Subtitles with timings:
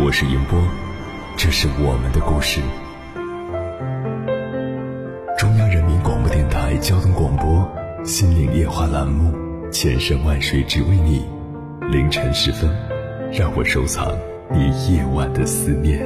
[0.00, 0.62] 我是银波，
[1.36, 2.60] 这是我们的故事。
[5.36, 7.68] 中央人民广播电台交通广播
[8.04, 9.34] 《心灵夜话》栏目，
[9.72, 11.26] 千山万水只为你。
[11.90, 12.70] 凌晨时分，
[13.32, 14.16] 让我收藏
[14.52, 15.98] 你夜晚的思念。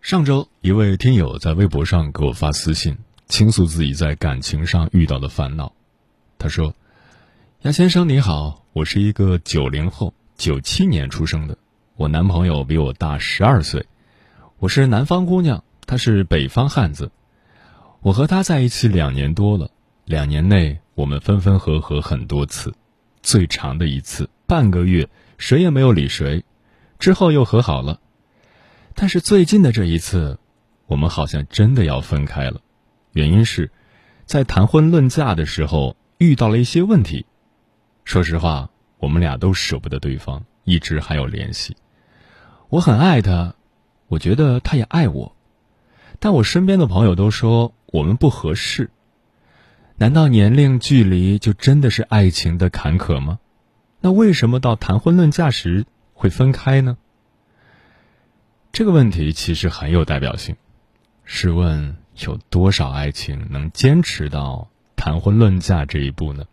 [0.00, 2.96] 上周，一位听友在微博上给我发私信，
[3.28, 5.72] 倾诉自己在感情上遇到的烦恼。
[6.38, 6.74] 他说
[7.60, 11.56] ：“杨先生你好，我是一个九零后。”九七年出生的，
[11.96, 13.86] 我男朋友比我大十二岁，
[14.58, 17.10] 我是南方姑娘，他是北方汉子。
[18.00, 19.70] 我和他在一起两年多了，
[20.04, 22.74] 两年内我们分分合合很多次，
[23.22, 26.44] 最长的一次半个月，谁也没有理谁，
[26.98, 27.98] 之后又和好了。
[28.94, 30.38] 但是最近的这一次，
[30.86, 32.60] 我们好像真的要分开了，
[33.12, 33.72] 原因是，
[34.26, 37.24] 在谈婚论嫁的时候遇到了一些问题。
[38.04, 38.68] 说实话。
[38.98, 41.76] 我们俩都舍不得对方，一直还有联系。
[42.68, 43.54] 我很爱他，
[44.08, 45.36] 我觉得他也爱我，
[46.18, 48.90] 但我身边的朋友都说我们不合适。
[49.96, 53.38] 难道年龄距离就真的是爱情的坎坷吗？
[54.00, 56.98] 那为什么到谈婚论嫁时会分开呢？
[58.72, 60.56] 这个问题其实很有代表性。
[61.24, 66.44] 试问有多少爱情能坚持到谈婚论嫁这一步呢？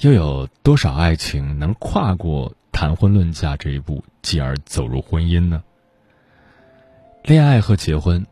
[0.00, 5.62] 又有多少爱情能跨过谈婚论嫁这一步，继而走入婚姻呢？
[7.24, 8.24] 恋爱和结婚，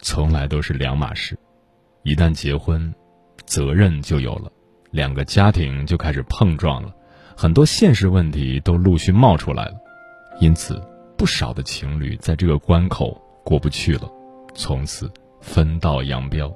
[0.00, 1.38] 从来都是两码事。
[2.02, 2.94] 一旦结婚，
[3.44, 4.50] 责任就有了，
[4.90, 6.94] 两个家庭就开始碰撞了，
[7.36, 9.74] 很多现实问题都陆续冒出来了。
[10.40, 10.82] 因此，
[11.18, 14.10] 不少的情侣在这个关口过不去了，
[14.54, 15.12] 从此
[15.42, 16.50] 分道扬镳。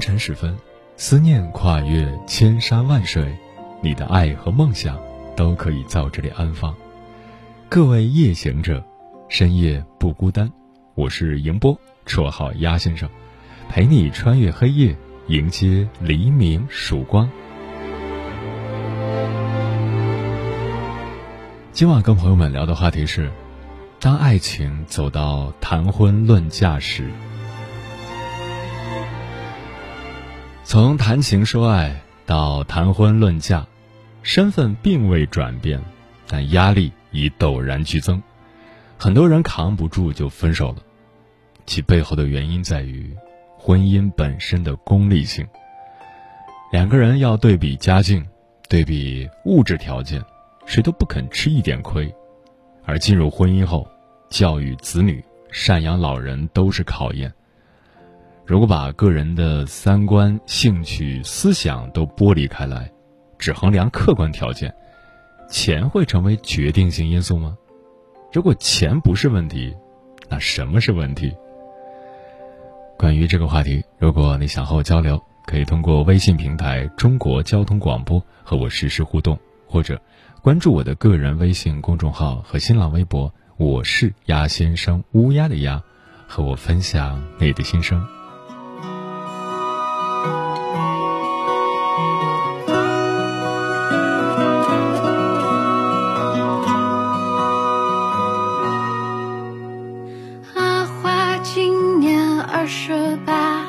[0.00, 0.56] 晨时分，
[0.96, 3.36] 思念跨越千山万水，
[3.82, 4.98] 你的爱和梦想
[5.36, 6.74] 都可以在这里安放。
[7.68, 8.82] 各位夜行者，
[9.28, 10.50] 深夜不孤单。
[10.94, 13.08] 我是迎波，绰号鸭先生，
[13.68, 14.96] 陪你穿越黑夜，
[15.28, 17.30] 迎接黎明曙光。
[21.72, 23.30] 今晚跟朋友们聊的话题是：
[24.00, 27.10] 当爱情走到谈婚论嫁时。
[30.70, 33.66] 从谈情说爱到谈婚论嫁，
[34.22, 35.82] 身份并未转变，
[36.28, 38.22] 但压力已陡然剧增，
[38.96, 40.76] 很多人扛不住就分手了。
[41.66, 43.12] 其背后的原因在于
[43.58, 45.44] 婚姻本身的功利性。
[46.70, 48.24] 两个人要对比家境，
[48.68, 50.22] 对比物质条件，
[50.66, 52.08] 谁都不肯吃一点亏。
[52.84, 53.90] 而进入婚姻后，
[54.28, 55.20] 教育子女、
[55.52, 57.32] 赡养老人都是考验。
[58.50, 62.90] 如果把个人的三观、兴趣、思想都剥离开来，
[63.38, 64.74] 只衡量客观条件，
[65.48, 67.56] 钱会成为决定性因素吗？
[68.32, 69.72] 如果钱不是问题，
[70.28, 71.32] 那什么是问题？
[72.98, 79.38] 关于这个话题，如果你想和我交流，可以通过微信平台“中国交通广播”和我实时互动，
[79.68, 80.02] 或者
[80.42, 85.80] 关注我的个人微信公众号和新浪微博“我是鸭先生”（乌鸦的鸭），
[86.26, 88.04] 和我分享你的心声。
[102.82, 103.66] 十八，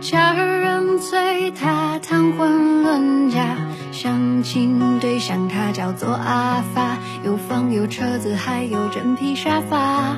[0.00, 3.54] 家人催他谈婚论嫁，
[3.92, 10.16] 相亲对象他叫做阿发，有房有车子还有真皮沙发。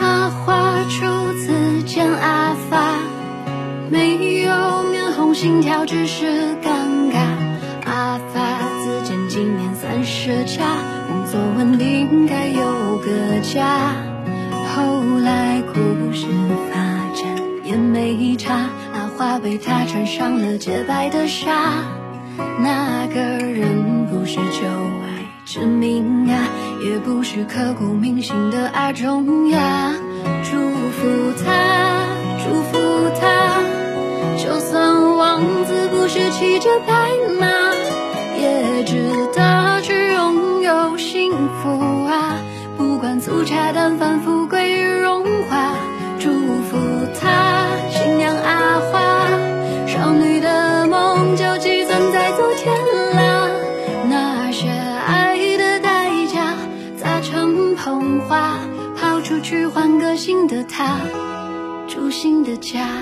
[0.00, 1.06] 阿花初
[1.38, 2.96] 次见阿发，
[3.88, 7.20] 没有面红心跳，只是尴尬。
[7.86, 10.64] 阿发自荐今年三十加，
[11.06, 13.94] 工作稳定该有个家。
[14.74, 16.26] 后来故事
[16.72, 16.78] 发
[17.14, 17.24] 展
[17.64, 21.84] 也没差，阿花被他穿上了洁白的纱。
[22.60, 26.38] 那个人不是旧爱之名呀，
[26.84, 29.92] 也不是刻骨铭心的阿忠呀。
[62.72, 62.99] 家。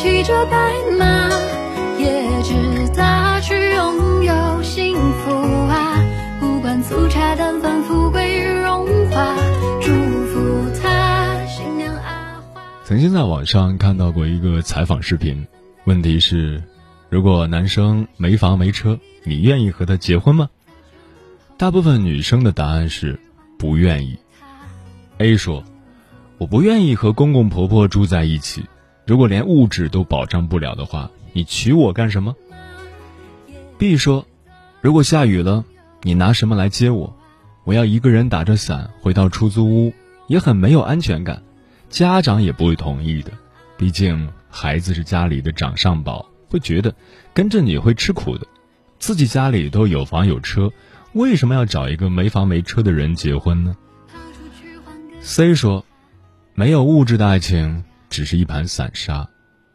[0.00, 0.56] 骑着白
[0.98, 1.28] 马，
[1.98, 5.30] 也值得去拥有幸福
[5.68, 6.02] 啊！
[6.40, 9.36] 不管粗茶淡饭，富贵荣华，
[9.82, 9.92] 祝
[10.24, 12.62] 福他，新娘阿花。
[12.82, 15.46] 曾经在网上看到过一个采访视频，
[15.84, 16.62] 问题是：
[17.10, 20.48] 如果男生没房没车，你愿意和他结婚吗？
[21.58, 23.20] 大部分女生的答案是
[23.58, 24.16] 不愿意。
[25.18, 25.62] A 说
[26.38, 28.64] ：“我不愿意和公公婆婆住在一起，
[29.10, 32.36] 如果连物质都保障不了的话，你娶我干什么
[33.76, 34.24] ？”B 说
[34.80, 35.64] ：“如果下雨了，
[36.02, 37.12] 你拿什么来接我？
[37.64, 39.92] 我要一个人打着伞回到出租屋，
[40.28, 41.42] 也很没有安全感，
[41.88, 43.32] 家长也不会同意的，
[43.76, 46.94] 毕竟孩子是家里的掌上宝，会觉得
[47.34, 48.46] 跟着你会吃苦的。
[49.00, 50.70] 自己家里都有房有车，
[51.14, 53.76] 为什么要找一个没房没车的人结婚呢？”
[55.20, 55.84] C 说
[56.54, 59.26] ：“没有物质的爱情只是一盘散沙。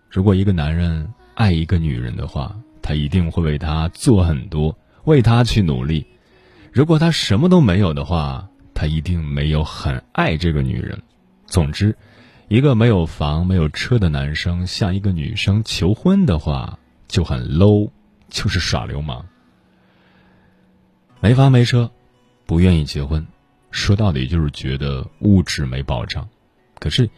[0.10, 6.06] 如果一个男人爱一个女人的话，他一定会为她做很多，为她去努力。
[6.72, 11.02] 如果他什么都没有的话，他一定没有很爱这个女人。
[11.48, 11.98] 总之，
[12.50, 16.78] 一个没有房没有车的男生向一个女生求婚的话，
[17.08, 17.90] 就很 low，
[18.30, 19.26] 就是耍流氓。
[21.22, 21.90] 没房没车，
[22.46, 23.26] 不愿意结婚。”
[23.72, 26.30] 说到底就是觉得物质没保障，
[26.80, 27.10] 可是，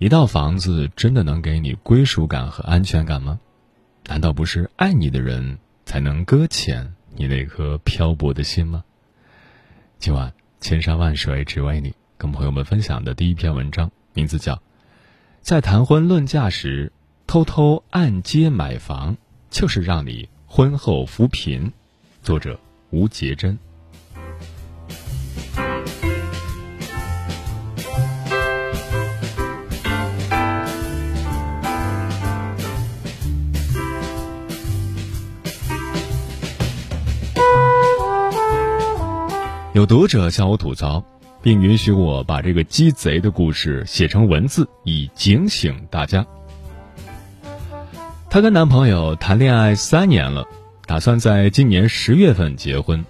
[0.00, 3.38] 一套房子真的能给你归属感和安全感吗？
[4.06, 8.82] 难道不是爱你的人才能搁浅你那颗漂泊的心吗？
[9.98, 14.54] 今晚千山万水只为你，跟朋友们分享的第一篇文章，名字叫
[15.42, 16.90] 《在谈婚论嫁时
[17.26, 19.18] 偷偷按揭买房，
[19.50, 21.66] 就是让你婚后扶贫》，
[22.22, 22.58] 作者
[22.88, 23.58] 吴杰珍。
[39.80, 41.02] 有读者向我吐槽，
[41.42, 46.26] 并允许我把这个鸡贼的故事写成文字，以警醒大家。
[48.28, 50.46] 她跟男朋友谈恋爱三年了，
[50.84, 53.02] 打算在今年十月份结婚。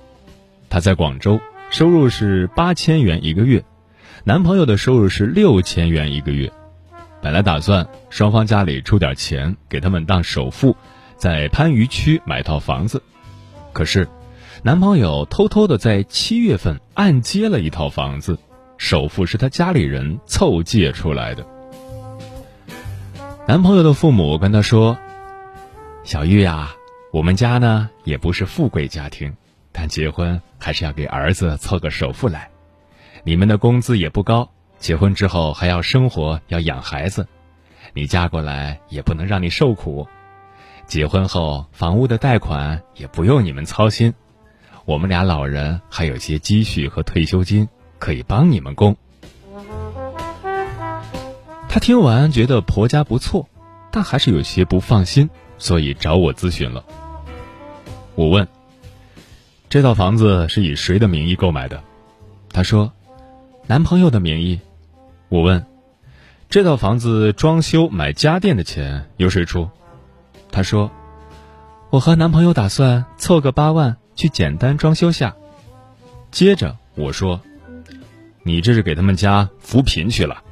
[0.69, 3.65] 她在广州，收入是八千元一个月，
[4.23, 6.53] 男朋友的收入是六千元一个月。
[7.21, 10.77] 本来打算双方家里出点钱给他们当首付，
[11.17, 13.03] 在番禺区买套房子，
[13.73, 14.07] 可是。
[14.63, 18.39] 男朋友偷偷的在七月份按揭了一套房子，
[18.77, 21.47] 首付是他家里人凑借出来的。
[23.49, 24.99] 男朋友的父母跟他说
[26.05, 26.75] ：“小玉呀，
[27.11, 29.35] 我们家呢也不是富贵家庭，
[29.73, 32.51] 但结婚还是要给儿子凑个首付来。
[33.25, 37.27] 你们的工资也不高，结婚之后还要生活要养孩子，
[37.95, 40.07] 你嫁过来也不能让你受苦。
[40.87, 44.13] 结婚后房屋的贷款也不用你们操心。”
[44.91, 47.69] 我们俩老人还有些积蓄和退休金，
[48.01, 48.97] 可以帮你们供。
[51.69, 53.49] 她听完觉得婆家不错，
[53.93, 56.85] 但还是有些不放心，所以找我咨询了。
[58.17, 58.49] 我问
[59.71, 61.81] ：“这套房子是以谁的名义购买的？”
[62.53, 62.93] 她说
[63.69, 64.59] ：“男朋友的名义。”
[65.31, 65.65] 我问
[66.51, 69.71] ：“这套房子装修买家电的钱由谁出？
[70.51, 70.91] 她说
[71.91, 75.35] ：“我和男朋友打算凑个八万去简单装修下。”
[76.31, 77.41] 接着我说
[78.45, 80.43] ：“你这是给他们家扶贫去了。”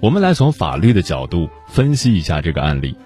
[0.00, 2.96] 我们来从法律的角度分析一下这个案例。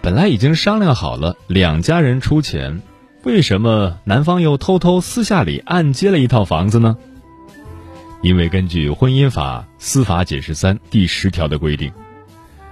[0.00, 2.82] 本来已经商量好了两家人出钱，
[3.22, 6.96] 为什么男方又偷偷私下里按揭了一套房子呢？
[8.22, 11.92] 因为根据《婚姻法司法解释三》第十条的规定，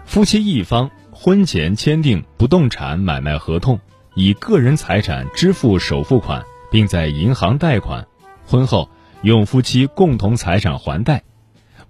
[0.04, 0.90] 夫妻一方
[1.24, 3.78] 婚前签订不动产买卖合同，
[4.16, 8.08] 以个人财产支付首付款，并在银行贷款，
[8.44, 8.90] 婚后
[9.22, 11.22] 用夫妻共同财产还贷，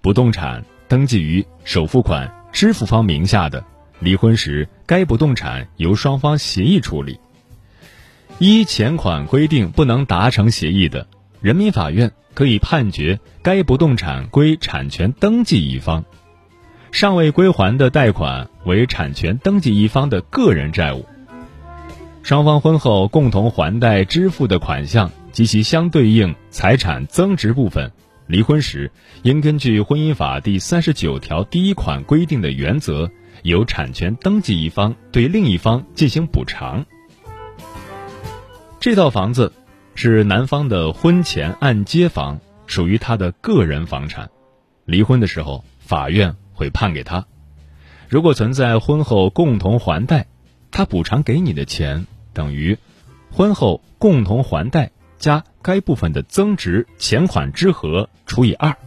[0.03, 3.65] 不动产登记于首付款支付方名下的，
[3.97, 7.19] 离婚时该不动产由双方协议处理。
[8.37, 11.07] 依前款规定不能达成协议的，
[11.41, 12.11] 人民法院。
[12.35, 16.03] 可以判决该不动产归产权登记一方，
[16.93, 21.03] 尚未归还的贷款为产权登记一方的个人债务。
[22.21, 27.91] 双方婚后共同还贷支付的款项及其相对应财产增值部分，
[28.27, 28.91] 离婚时
[29.23, 33.09] 应根据婚姻法第三十九条第一款规定的原则，
[33.41, 36.85] 由产权登记一方对另一方进行补偿。
[38.79, 39.51] 这套房子。
[39.95, 44.31] 是男方的婚前按揭房，属于他的个人房产。
[44.85, 47.25] 离婚的时候，法院会判给他。
[48.07, 50.27] 如果存在婚后共同还贷，
[50.71, 52.77] 他补偿给你的钱等于
[53.31, 58.77] 婚后共同还贷加该部分的增值钱款之和除以二。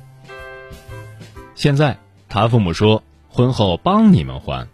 [1.55, 1.99] 现在
[2.31, 4.69] 他父母说婚后帮你们还，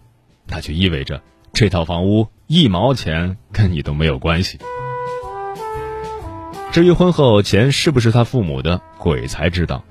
[0.47, 4.59] 那就意味着这套房屋一毛钱跟你都没有关系。
[6.71, 9.82] 至于婚后钱是不是他父母的，鬼才知道。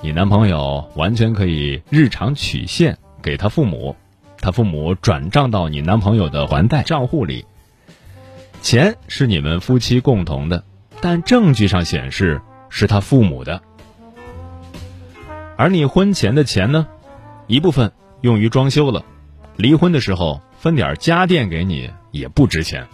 [0.00, 3.96] 你男朋友完全可以日常取现给他父母，
[4.40, 7.44] 他父母转账到你男朋友的还贷账户里。
[8.62, 10.64] 钱是你们夫妻共同的，
[11.00, 13.62] 但证据上显示是他父母的。
[15.56, 16.86] 而你婚前的钱呢，
[17.46, 19.04] 一部分用于装修了，
[19.56, 22.86] 离婚的时候分点家电给你也不值钱。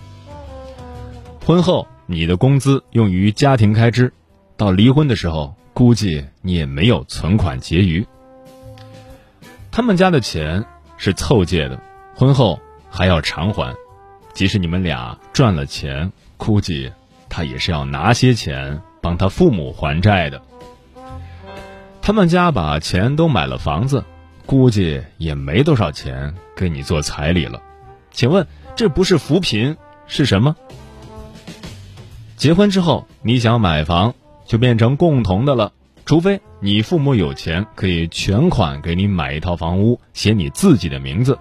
[1.45, 1.87] 婚后。
[2.07, 4.13] 你的工资用于家庭开支，
[4.59, 8.07] 到离婚的时候，估计你也没有存款结余。
[9.73, 10.65] 他们家的钱
[10.97, 11.79] 是凑借的，
[12.15, 13.75] 婚后还要偿还。
[14.33, 16.93] 即使你们俩赚了钱，估计
[17.29, 20.41] 他也是要拿些钱帮他父母还债的。
[22.01, 24.05] 他们家把钱都买了房子，
[24.47, 27.61] 估计也没多少钱给你做彩礼了。
[28.13, 29.77] 请问这不是扶贫
[30.07, 30.55] 是什么？
[32.37, 34.15] 结婚之后，你想买房
[34.45, 35.73] 就变成共同的了，
[36.05, 41.39] 除非你父母有钱，可以全款给你买一套房屋，写你自己的名字。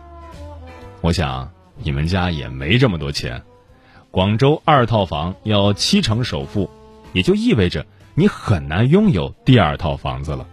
[1.01, 3.41] 我想你们家也没这么多钱。
[4.09, 6.69] 广州二套房要七成首付，
[7.13, 10.47] 也就意味着你很难拥有第二套房子了。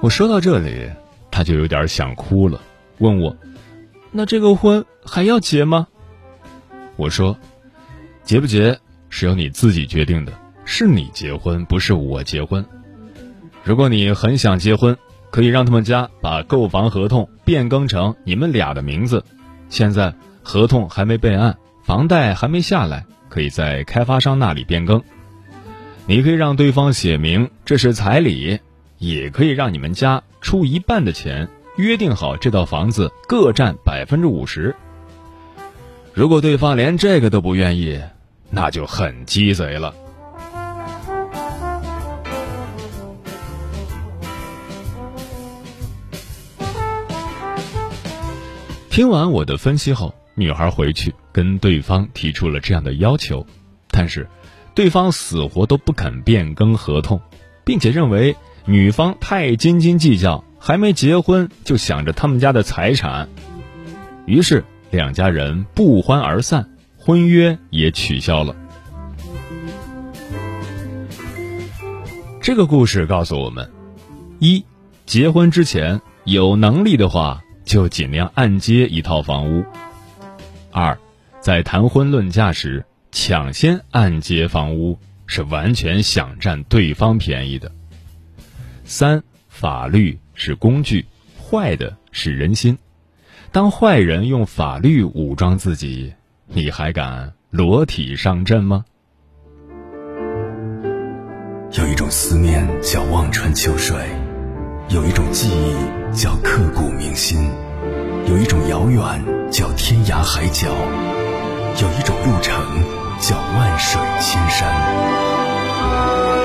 [0.00, 0.90] 我说到这里。
[1.36, 2.60] 他就有点想哭了，
[2.98, 3.36] 问我
[4.12, 5.86] ：“那这个婚还要结吗？”
[6.96, 7.36] 我说
[8.24, 10.32] ：“结不结是由你自己决定的，
[10.64, 12.64] 是你结婚，不是我结婚。
[13.62, 14.96] 如果你很想结婚，
[15.30, 19.24] 可以让他们家把购房合同变更成你们俩的名字。
[19.68, 25.02] 现在合同还没备案，房贷还没下来，可以在开发商那里变更。
[26.06, 28.58] 你可以让对方写明这是彩礼。”
[28.98, 34.74] 也可以让你们家出一半的钱，约定好这套房子各占百分之五十。
[36.12, 38.00] 如果对方连这个都不愿意，
[38.48, 39.92] 那就很鸡贼了。
[48.88, 53.44] 听完我的分析后，女孩回去跟对方提出了这样的要求，
[53.90, 54.28] 但是
[54.74, 57.20] 对方死活都不肯变更合同，
[57.64, 58.36] 并且认为。
[58.66, 63.28] 女方太斤斤计较，还没结婚就想着他们家的财产，
[64.24, 68.56] 于是两家人不欢而散，婚约也取消了。
[72.40, 73.70] 这个故事告诉我们：
[74.38, 74.64] 一、
[75.04, 79.62] 结婚之前有能力的话，就尽量按揭一套房屋；
[80.72, 80.96] 二、
[81.40, 87.70] 在谈婚论嫁时抢先按揭房屋，是完全想占对方便宜的。
[88.86, 91.06] 三，法律是工具，
[91.40, 92.76] 坏的是人心。
[93.52, 96.14] 当坏人用法律武装自己，
[96.46, 98.84] 你还敢裸体上阵吗？
[101.76, 103.96] 有一种思念叫望穿秋水，
[104.90, 107.50] 有一种记忆叫刻骨铭心，
[108.28, 110.68] 有一种遥远叫天涯海角，
[111.80, 112.54] 有一种路程
[113.20, 116.43] 叫万水千山。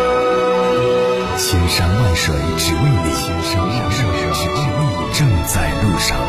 [1.41, 6.19] 千山万水只为你，千山万水只为你，正在路上。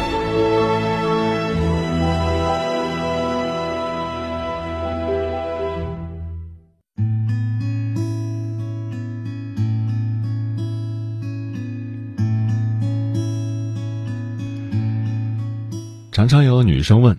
[16.13, 17.19] 常常有女生问：“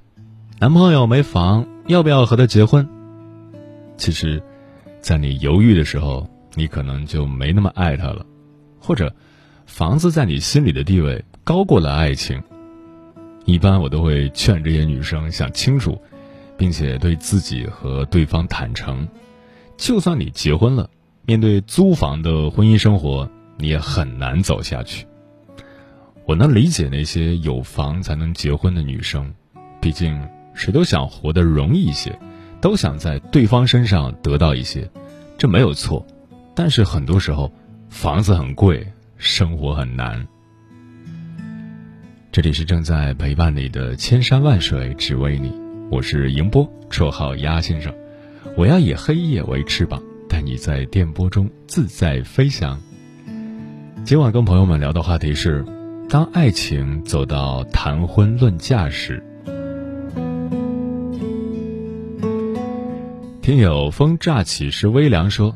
[0.60, 2.88] 男朋友没房，要不要和他结婚？”
[3.98, 4.42] 其实，
[5.02, 8.26] 在你犹豫的时候，你可能就没那么爱他了，
[8.80, 9.14] 或者，
[9.66, 12.42] 房子在你心里的地位高过了爱情。
[13.46, 16.00] 一般我都会劝这些女生想清楚，
[16.58, 19.08] 并且对自己和对方坦诚。
[19.78, 20.90] 就算你结婚了，
[21.26, 25.08] 面对租房的婚姻生活，你也很难走下去。
[26.26, 29.34] 我能理解那些有房才能结婚的女生，
[29.82, 30.22] 毕竟
[30.54, 32.18] 谁都想活得容易一些，
[32.62, 34.90] 都想在对方身上得到一些，
[35.38, 36.06] 这没有错。
[36.56, 37.52] 但是很多时候，
[37.90, 38.86] 房子很贵，
[39.18, 40.28] 生活很难。
[42.32, 45.54] 这里是正在陪伴你的千山万水只为你，
[45.90, 47.94] 我是迎波，绰号鸭先生。
[48.58, 52.80] 我要以黑夜为翅膀，带你在电波中自在飞翔。
[54.04, 55.66] 今晚跟朋友们聊的话题是。
[56.10, 59.24] 当爱情走到谈婚论嫁时，
[63.42, 65.56] 听友风乍起时微凉说，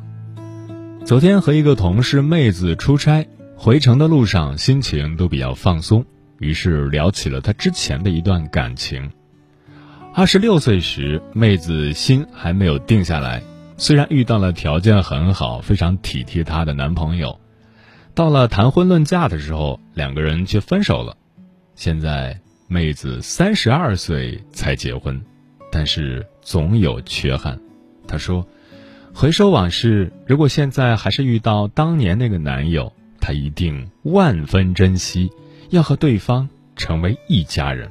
[1.06, 6.04] 昨天和一个同事妹子出差，回程的路上心情都比较放松，
[6.40, 9.12] 于是聊起了她之前的一段感情。
[10.16, 13.44] 二十六岁时，妹子心还没有定下来，
[13.78, 17.40] 虽然遇到了条件很好、非常体贴她的男朋友。
[18.16, 21.16] 到了谈婚论嫁的时候，两个人却分手了。
[21.76, 25.22] 现在妹子三十二岁才结婚，
[25.72, 27.60] 但是总有缺憾。
[28.08, 28.48] 她说
[29.18, 35.32] ：“回首往事，如果现在还是遇到当年那个男友，她一定万分珍惜，
[35.70, 37.90] 要和对方成为一家人。”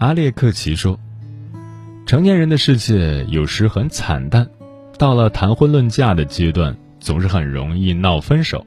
[0.00, 0.98] 阿列克奇说
[2.06, 4.48] ：“成年人的世界有时很惨淡。”
[4.98, 8.66] 到了谈婚论嫁的阶段，总是很容易闹分手。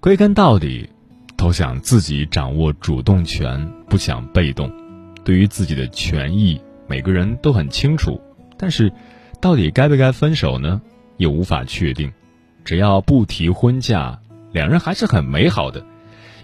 [0.00, 0.88] 归根到底，
[1.36, 4.85] 都想自己掌握主动权，不想被动。
[5.26, 8.20] 对于自己的权益，每个人都很清楚。
[8.56, 8.92] 但是，
[9.40, 10.80] 到底该不该分手呢？
[11.16, 12.12] 又无法确定。
[12.64, 14.20] 只要不提婚嫁，
[14.52, 15.84] 两人还是很美好的。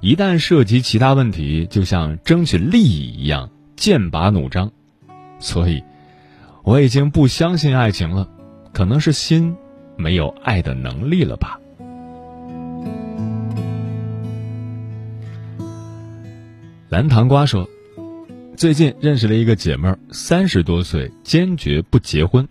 [0.01, 4.73] 一旦涉及其他问题，就像争取利益一样，剑拔弩张。
[5.39, 5.85] 所以，
[6.65, 8.29] 我已经不相信爱情了。
[8.73, 9.55] 可能是心
[9.97, 11.61] 没有爱的能力了吧。
[16.89, 17.69] 蓝糖瓜说，
[18.55, 22.47] 最近认识了一个姐妹儿，三十多岁，坚决不结婚。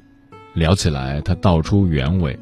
[0.53, 2.37] 聊起来，她道出原委：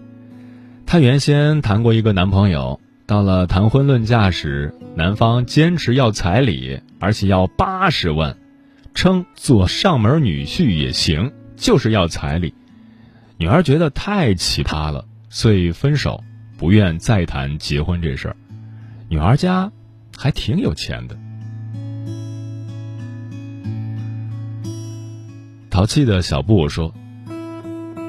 [0.86, 8.38] 她原先谈过一个男朋友，到了谈婚论嫁时，男方坚持要彩礼，而且要八十万，
[8.96, 12.54] 称做上门女婿也行，就是要彩礼。
[13.38, 16.24] 女儿觉得太奇葩了，所以分手，
[16.58, 18.36] 不愿再谈结婚这事儿。
[19.10, 19.72] 女孩家
[20.18, 21.16] 还挺有钱的。
[25.80, 26.94] 淘气的小布我说：“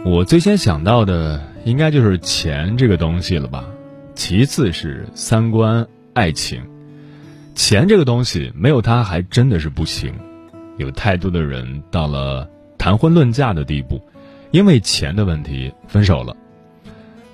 [0.05, 3.65] 我最先想到的应该就是钱这个东西了吧，
[4.17, 6.61] 其次是三观、爱情。
[7.55, 10.13] 钱这个东西没有它还真的是不行。
[10.79, 14.03] 有太多的人到了谈婚论嫁的地步。”
[14.51, 16.37] 因为钱的问题分手了。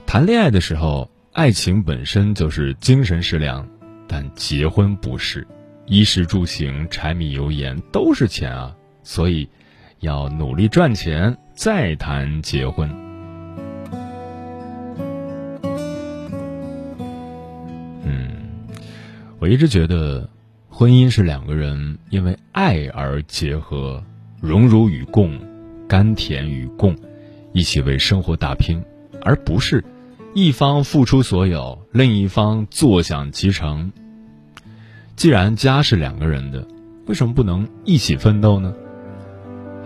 [0.05, 3.67] 谈恋爱的时候，爱情本身就是精神食粮，
[4.07, 5.49] 但结婚不是，
[5.87, 9.49] 衣食住行、柴米油盐都是钱啊，所以
[10.01, 12.89] 要努力赚钱再谈结婚。
[18.05, 18.31] 嗯，
[19.39, 20.29] 我一直觉得，
[20.69, 24.03] 婚姻是两个人因为爱而结合，
[24.41, 25.39] 荣辱与共。
[25.89, 26.97] 甘甜与共，
[27.53, 28.83] 一起为生活打拼，
[29.23, 29.85] 而不是
[30.35, 33.93] 一方付出所有，另一方坐享其成。
[35.15, 36.67] 既然家是两个人的，
[37.07, 38.75] 为什么不能一起奋斗呢？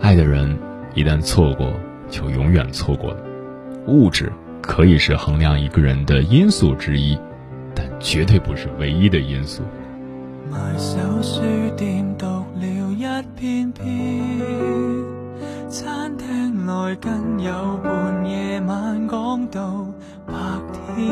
[0.01, 0.57] 爱的人
[0.95, 1.71] 一旦错过，
[2.09, 3.17] 就永远错过了。
[3.87, 7.17] 物质可以是衡量一个人的因素之一，
[7.75, 9.61] 但绝对不是唯一的因素。
[10.49, 11.41] 埋首书
[11.77, 12.65] 店读了
[12.97, 13.85] 一篇篇，
[15.69, 19.85] 餐厅内更有半夜晚讲到
[20.25, 20.33] 白
[20.95, 21.07] 天，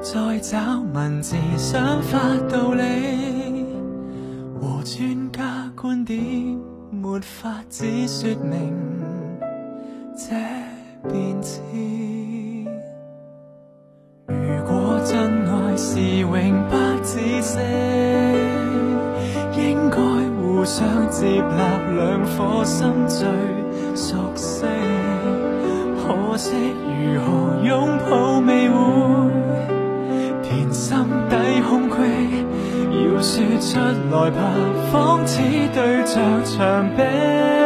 [0.00, 2.82] 再找文字想法道理
[4.60, 6.20] 和专家观点，
[7.00, 8.76] 没法子说明
[10.14, 10.34] 这
[11.08, 11.58] 变迁。
[14.26, 17.58] 如果真爱是永不止息，
[19.56, 23.26] 应该互相接纳，两颗心最
[23.96, 24.66] 熟悉。
[25.96, 26.52] 可惜
[27.14, 28.76] 如何拥抱未会，
[30.42, 30.98] 填心
[31.30, 32.39] 底空隙，
[33.14, 33.78] 要说出
[34.10, 34.40] 来吧，
[34.92, 35.40] 仿似
[35.74, 37.59] 对着墙壁。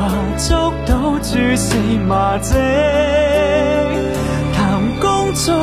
[0.00, 0.08] 怕
[0.38, 1.76] 捉到蛛丝
[2.08, 2.54] 马迹，
[4.54, 5.54] 谈工作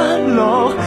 [0.00, 0.79] 更失落。